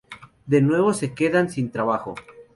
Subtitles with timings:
[0.47, 2.15] De nuevo se quedan sin trabajo.